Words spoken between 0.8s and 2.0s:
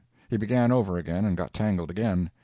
again, and got tangled